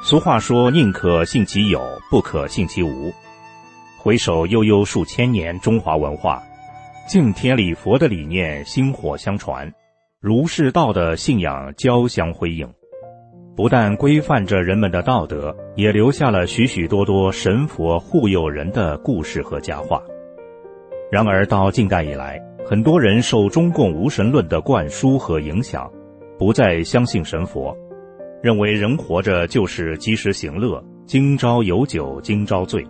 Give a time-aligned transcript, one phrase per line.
[0.00, 3.12] 俗话说：“宁可信其有，不可信其无。”
[3.98, 6.40] 回首悠悠数千年中华文化，
[7.08, 9.70] 敬天礼佛的理念薪火相传，
[10.20, 12.66] 儒释道的信仰交相辉映，
[13.56, 20.00] 不但规范着人们的道德，也留下了许许多多神佛护佑人的故事和佳话。
[21.10, 25.90] 然而到近代以来，很多人受中共无神论的灌输和影响，
[26.38, 27.76] 不再相信神佛。
[28.40, 32.86] 认为人活着就是及时行乐，今朝有酒今朝醉。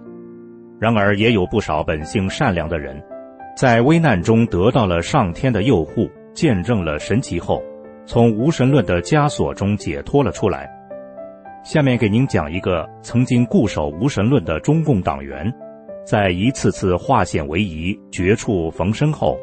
[0.78, 3.02] 然而也有不少本性善良的人，
[3.56, 7.62] 在危难中得到了上天的佑护，见证了神奇后，
[8.04, 10.69] 从无神论的枷锁中解脱了出来。
[11.64, 15.50] 下面给您讲一个曾经固守无神论的中共党员，
[16.06, 19.36] 在一次次化险为夷、绝处逢生后，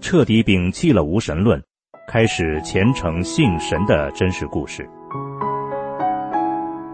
[0.00, 1.62] 彻底摒弃了无神论，
[2.08, 4.88] 开始虔诚信神的真实故事。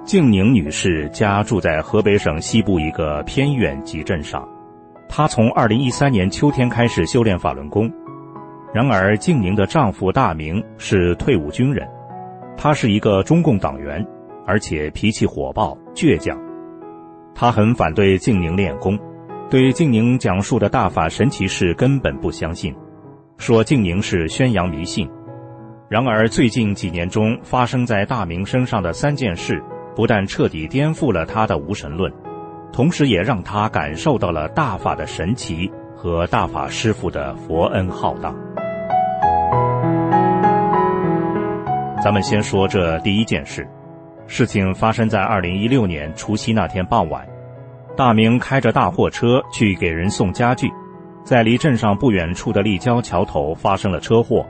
[0.04, 4.48] 静宁女士家住在河北省西部一个偏远集镇上，
[5.08, 7.90] 她从2013年秋天开始修炼法轮功。
[8.72, 11.86] 然而，静宁的丈夫大明是退伍军人，
[12.56, 14.04] 他是一个中共党员，
[14.46, 16.36] 而且脾气火爆倔强。
[17.34, 18.98] 他很反对静宁练功，
[19.48, 22.74] 对静宁讲述的大法神奇事根本不相信，
[23.36, 25.08] 说静宁是宣扬迷信。
[25.88, 29.62] 然而，最近几年中发生在大明身上的三件事。
[29.94, 32.12] 不但彻底颠覆了他的无神论，
[32.72, 38.34] 同时也让他感受到了大法的神奇和大法师父的佛恩浩荡。
[42.02, 43.68] 咱们先说这第一件事，
[44.26, 47.26] 事情发生在二零一六年除夕那天傍晚，
[47.96, 50.70] 大明开着大货车去给人送家具，
[51.24, 54.46] 在离镇上不远处的立交桥头发生了车祸。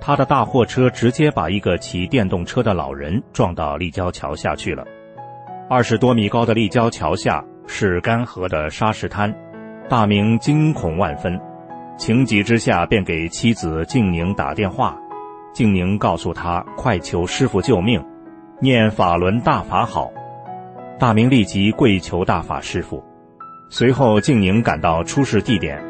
[0.00, 4.84] 他的大货车直接把一个骑电动车的老人撞到立交桥下去了。
[5.68, 9.34] 二十多米高的立交桥下是干涸的沙石滩，
[9.88, 11.38] 大明惊恐万分，
[11.98, 14.96] 情急之下便给妻子静宁打电话。
[15.52, 18.02] 静宁告诉他快求师傅救命，
[18.60, 20.10] 念法轮大法好。
[20.98, 23.02] 大明立即跪求大法师傅。
[23.70, 25.82] 随后，静宁赶到出事地点，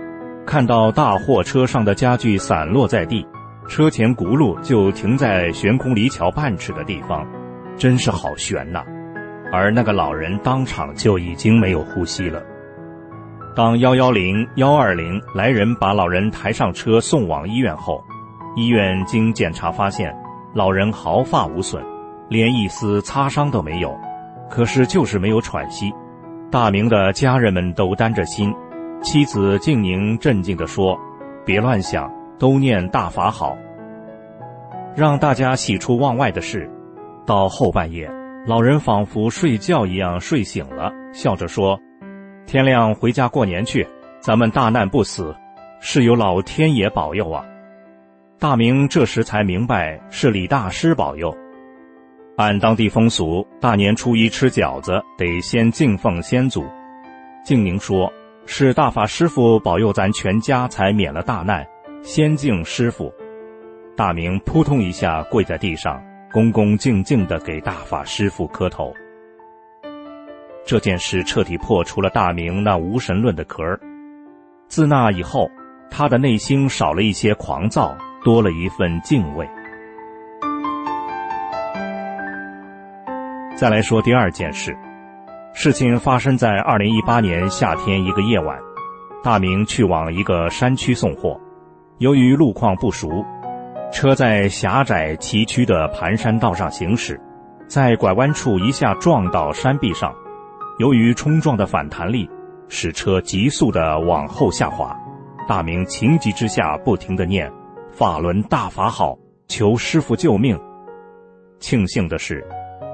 [0.45, 3.27] 看到大货车上的家具散落在地。
[3.69, 7.27] 车前轱辘就停在悬空离桥半尺的地方，
[7.77, 8.83] 真是好悬呐！
[9.53, 12.43] 而那个老人当场就已经没有呼吸了。
[13.55, 18.03] 当幺幺零、幺二零来人把老人抬上车送往医院后，
[18.57, 20.17] 医院经检查发现，
[20.55, 21.85] 老人毫发无损，
[22.29, 23.95] 连一丝擦伤都没有，
[24.49, 25.93] 可是就是没有喘息。
[26.51, 28.55] 大明的家人们都担着心，
[29.03, 30.99] 妻子静宁镇静地说
[31.45, 33.57] ：“别乱想。”都念大法好，
[34.95, 36.71] 让大家喜出望外的是，
[37.27, 38.09] 到后半夜，
[38.47, 41.79] 老人仿佛睡觉一样睡醒了，笑着说
[42.47, 43.87] ：“天亮回家过年去，
[44.21, 45.35] 咱们大难不死，
[45.81, 47.45] 是有老天爷保佑啊！”
[48.39, 51.37] 大明这时才明白是李大师保佑。
[52.37, 56.65] 按当地风俗，大年初一吃饺子得先敬奉先祖。
[57.43, 58.13] 静宁说
[58.47, 61.67] ：“是大法师傅保佑咱全家才免了大难。”
[62.11, 63.13] 先敬师傅，
[63.95, 66.03] 大明扑通一下跪在地上，
[66.33, 68.91] 恭恭敬敬地给大法师傅磕头。
[70.65, 73.79] 这件事彻底破除了大明那无神论的壳儿。
[74.69, 75.51] 自那以后，
[75.91, 77.95] 他的内心少了一些狂躁，
[78.25, 79.47] 多了一份敬畏。
[83.55, 84.75] 再来说第二件事，
[85.53, 88.59] 事情发生在二零一八年夏天一个夜晚，
[89.23, 91.39] 大明去往一个山区送货。
[91.99, 93.25] 由于路况不熟，
[93.91, 97.21] 车在狭窄崎岖的盘山道上行驶，
[97.67, 100.15] 在拐弯处一下撞到山壁上，
[100.79, 102.31] 由于冲撞的反弹力，
[102.69, 104.97] 使车急速的往后下滑。
[105.49, 107.51] 大明情急之下，不停的念
[107.91, 109.19] “法轮大法好，
[109.49, 110.57] 求师傅救命”。
[111.59, 112.47] 庆幸的是，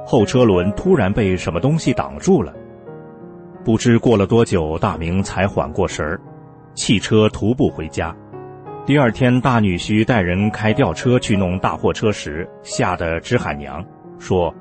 [0.06, 2.54] 后车轮突然被什么东西挡住了。
[3.62, 6.18] 不知过了多久，大明才缓过神儿，
[6.74, 8.16] 弃车徒步回家。
[8.86, 13.82] 第二天，大女婿带人开吊车去弄大货车时，吓得直喊娘，
[14.18, 14.54] 说：“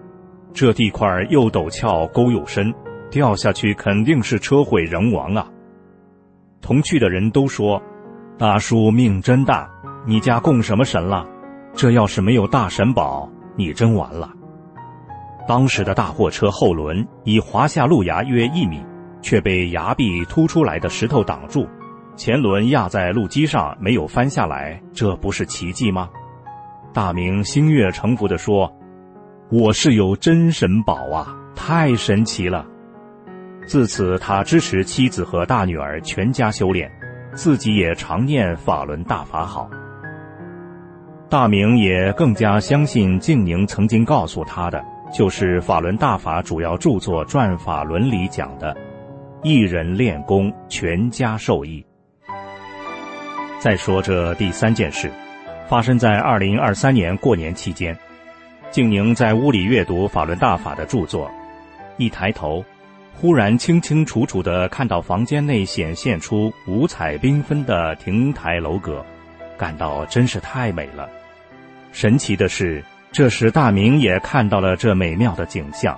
[0.56, 2.74] 这地块又陡峭，沟又深，
[3.12, 5.46] 掉下去肯定是车毁人亡啊！
[6.62, 7.81] 同去的人都说
[8.40, 9.70] ：“大叔命真大，
[10.08, 11.28] 你家供什么神了？
[11.74, 14.31] 这要是没有大神保，你真完了。”
[15.46, 18.81] 当时的大货车后轮已滑下路牙约一米，
[19.22, 21.68] 却被崖壁突出来的石头挡住，
[22.15, 26.10] 前轮压在路基上没有翻下来，这不是奇迹吗？
[26.94, 28.71] 大明心悦诚服地说
[29.50, 32.65] ：“我是有真神宝啊，太神奇了。”
[33.65, 36.92] 自此，他支持妻子和大女儿全家修炼，
[37.33, 39.69] 自己也常念法轮大法好。
[41.30, 44.83] 大明也更加相信静宁曾经告诉他的。
[45.12, 48.75] 就是法轮大法主要著作《转法轮》里讲的，
[49.44, 51.86] 一人练功，全家受益。
[53.63, 55.10] 再说这第三件事，
[55.69, 57.98] 发生在二零二三年过年期间，
[58.71, 61.31] 静宁在屋里阅读法轮大法的著作，
[61.95, 62.62] 一抬头，
[63.15, 69.01] 忽然清清楚楚地看到房间内显现出五彩缤纷的亭台楼阁，
[69.57, 71.07] 感到真是太美了。
[71.94, 72.83] 神奇的是。
[73.13, 75.98] 这时，大明也看到了这美妙的景象。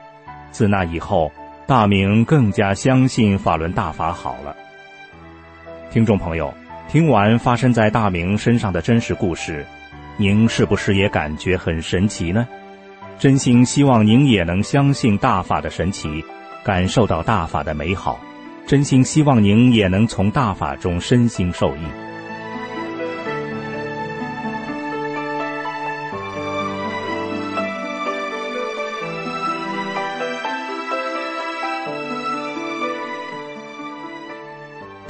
[0.52, 1.32] 自那以后，
[1.66, 4.56] 大明更加相信法轮大法好了。
[5.90, 6.54] 听众朋友，
[6.88, 9.66] 听完发生在大明身上的真实故事，
[10.18, 12.48] 您是不是也感觉很神奇呢？
[13.18, 16.24] 真心希望您也能相信大法的神奇，
[16.64, 18.20] 感受到大法的美好。
[18.68, 22.15] 真心希望您也能从大法中身心受益。